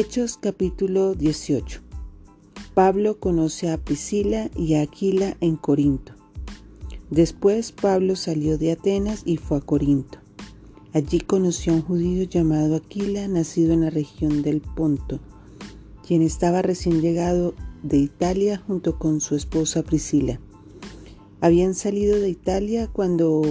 [0.00, 1.80] Hechos capítulo 18.
[2.72, 6.12] Pablo conoce a Priscila y a Aquila en Corinto.
[7.10, 10.20] Después Pablo salió de Atenas y fue a Corinto.
[10.92, 15.18] Allí conoció a un judío llamado Aquila, nacido en la región del Ponto,
[16.06, 20.38] quien estaba recién llegado de Italia junto con su esposa Priscila.
[21.40, 23.42] Habían salido de Italia cuando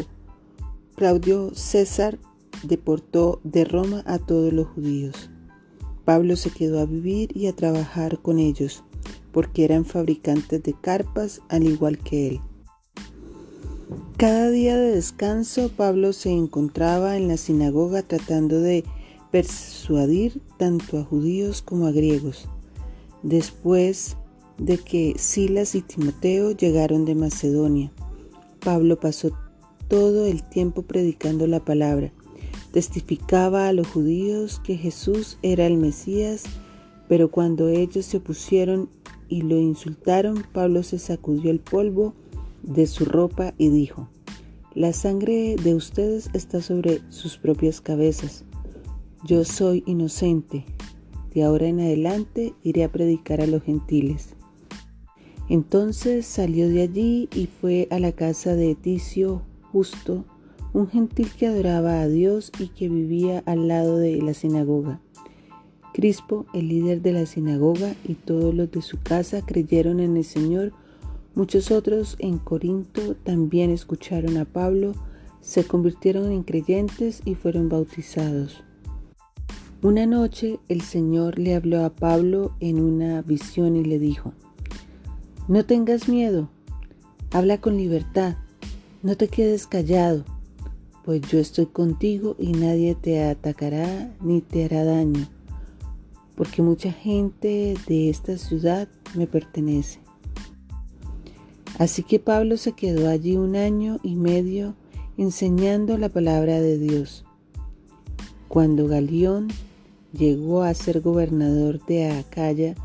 [0.96, 2.20] Claudio César
[2.64, 5.30] deportó de Roma a todos los judíos.
[6.08, 8.82] Pablo se quedó a vivir y a trabajar con ellos,
[9.34, 12.42] porque eran fabricantes de carpas al igual que él.
[14.16, 18.86] Cada día de descanso Pablo se encontraba en la sinagoga tratando de
[19.32, 22.48] persuadir tanto a judíos como a griegos.
[23.22, 24.16] Después
[24.58, 27.92] de que Silas y Timoteo llegaron de Macedonia,
[28.64, 29.32] Pablo pasó
[29.90, 32.14] todo el tiempo predicando la palabra
[32.78, 36.44] testificaba a los judíos que Jesús era el Mesías,
[37.08, 38.88] pero cuando ellos se opusieron
[39.28, 42.14] y lo insultaron, Pablo se sacudió el polvo
[42.62, 44.10] de su ropa y dijo,
[44.76, 48.46] La sangre de ustedes está sobre sus propias cabezas.
[49.26, 50.64] Yo soy inocente.
[51.34, 54.36] De ahora en adelante iré a predicar a los gentiles.
[55.50, 60.26] Entonces salió de allí y fue a la casa de Ticio justo,
[60.78, 65.02] un gentil que adoraba a Dios y que vivía al lado de la sinagoga.
[65.92, 70.24] Crispo, el líder de la sinagoga, y todos los de su casa creyeron en el
[70.24, 70.74] Señor.
[71.34, 74.94] Muchos otros en Corinto también escucharon a Pablo,
[75.42, 78.64] se convirtieron en creyentes y fueron bautizados.
[79.82, 84.32] Una noche el Señor le habló a Pablo en una visión y le dijo,
[85.48, 86.50] No tengas miedo,
[87.32, 88.36] habla con libertad,
[89.02, 90.37] no te quedes callado
[91.08, 95.26] pues yo estoy contigo y nadie te atacará ni te hará daño,
[96.36, 100.02] porque mucha gente de esta ciudad me pertenece.
[101.80, 104.76] Así que Pablo se quedó allí un año y medio
[105.18, 107.24] enseñando la palabra de Dios.
[108.50, 109.48] Cuando Galión
[110.12, 112.76] llegó a ser gobernador de Acaya,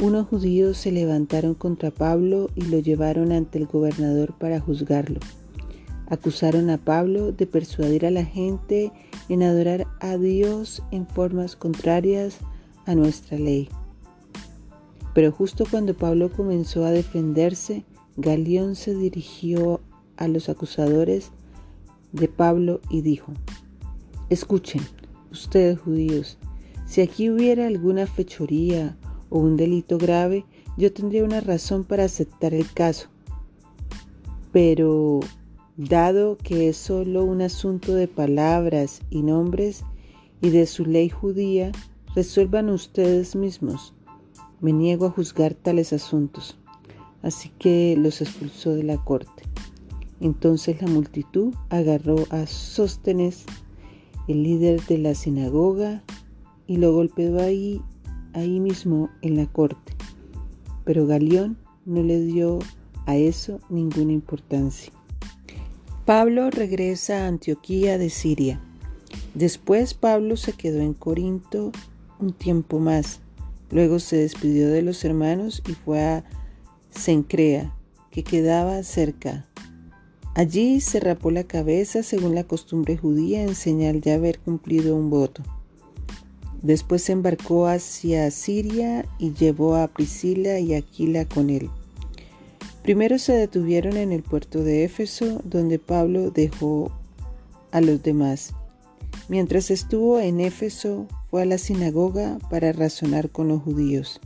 [0.00, 5.18] unos judíos se levantaron contra Pablo y lo llevaron ante el gobernador para juzgarlo.
[6.08, 8.92] Acusaron a Pablo de persuadir a la gente
[9.28, 12.38] en adorar a Dios en formas contrarias
[12.86, 13.68] a nuestra ley.
[15.14, 17.84] Pero justo cuando Pablo comenzó a defenderse,
[18.16, 19.80] Galión se dirigió
[20.16, 21.32] a los acusadores
[22.12, 23.32] de Pablo y dijo,
[24.30, 24.82] Escuchen,
[25.30, 26.38] ustedes judíos,
[26.86, 28.96] si aquí hubiera alguna fechoría
[29.28, 30.44] o un delito grave,
[30.76, 33.08] yo tendría una razón para aceptar el caso.
[34.52, 35.20] Pero
[35.76, 39.84] dado que es solo un asunto de palabras y nombres
[40.40, 41.72] y de su ley judía,
[42.14, 43.94] resuelvan ustedes mismos.
[44.60, 46.56] Me niego a juzgar tales asuntos.
[47.22, 49.42] Así que los expulsó de la corte.
[50.20, 53.44] Entonces la multitud agarró a Sóstenes,
[54.28, 56.02] el líder de la sinagoga,
[56.66, 57.82] y lo golpeó ahí,
[58.32, 59.92] ahí mismo en la corte.
[60.84, 62.60] Pero Galión no le dio
[63.04, 64.92] a eso ninguna importancia.
[66.06, 68.60] Pablo regresa a Antioquía de Siria.
[69.34, 71.72] Después Pablo se quedó en Corinto
[72.20, 73.18] un tiempo más.
[73.72, 76.24] Luego se despidió de los hermanos y fue a
[76.92, 77.74] Cencrea,
[78.12, 79.48] que quedaba cerca.
[80.36, 85.10] Allí se rapó la cabeza según la costumbre judía en señal de haber cumplido un
[85.10, 85.42] voto.
[86.62, 91.68] Después se embarcó hacia Siria y llevó a Priscila y Aquila con él.
[92.86, 96.92] Primero se detuvieron en el puerto de Éfeso, donde Pablo dejó
[97.72, 98.54] a los demás.
[99.28, 104.20] Mientras estuvo en Éfeso, fue a la sinagoga para razonar con los judíos.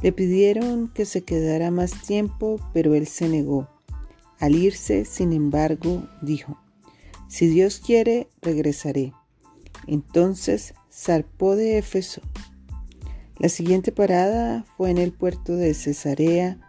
[0.00, 3.68] Le pidieron que se quedara más tiempo, pero él se negó.
[4.38, 6.60] Al irse, sin embargo, dijo,
[7.26, 9.12] Si Dios quiere, regresaré.
[9.88, 12.22] Entonces zarpó de Éfeso.
[13.40, 16.60] La siguiente parada fue en el puerto de Cesarea,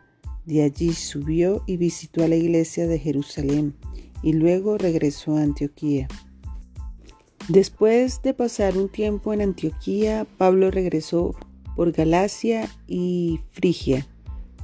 [0.46, 3.76] de allí subió y visitó a la iglesia de Jerusalén
[4.22, 6.08] y luego regresó a Antioquía.
[7.50, 11.36] Después de pasar un tiempo en Antioquía, Pablo regresó
[11.76, 14.08] por Galacia y Frigia,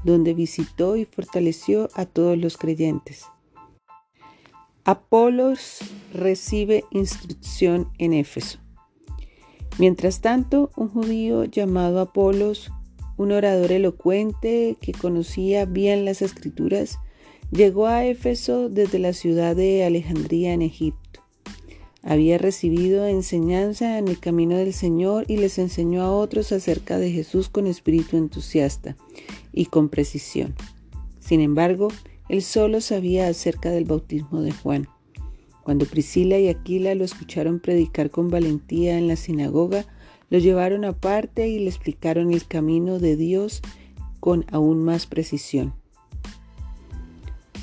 [0.03, 3.25] donde visitó y fortaleció a todos los creyentes.
[4.85, 5.79] Apolos
[6.13, 8.59] recibe instrucción en Éfeso.
[9.77, 12.71] Mientras tanto, un judío llamado Apolos
[13.19, 16.99] un orador elocuente que conocía bien las escrituras,
[17.51, 21.21] llegó a Éfeso desde la ciudad de Alejandría en Egipto.
[22.01, 27.11] Había recibido enseñanza en el camino del Señor y les enseñó a otros acerca de
[27.11, 28.95] Jesús con espíritu entusiasta
[29.51, 30.55] y con precisión.
[31.19, 31.89] Sin embargo,
[32.29, 34.87] él solo sabía acerca del bautismo de Juan.
[35.65, 39.85] Cuando Priscila y Aquila lo escucharon predicar con valentía en la sinagoga,
[40.29, 43.61] lo llevaron aparte y le explicaron el camino de Dios
[44.19, 45.73] con aún más precisión.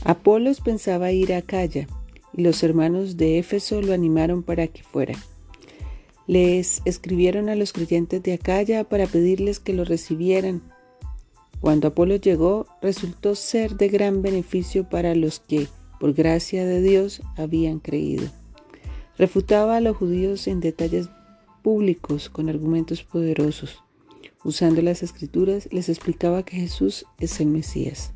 [0.04, 1.88] Apolos pensaba ir a Acaya,
[2.32, 5.14] y los hermanos de Éfeso lo animaron para que fuera.
[6.26, 10.62] Les escribieron a los creyentes de Acaya para pedirles que lo recibieran.
[11.60, 17.22] Cuando Apolo llegó, resultó ser de gran beneficio para los que, por gracia de Dios,
[17.36, 18.28] habían creído.
[19.18, 21.08] Refutaba a los judíos en detalles
[21.66, 23.82] públicos con argumentos poderosos.
[24.44, 28.14] Usando las escrituras, les explicaba que Jesús es el Mesías.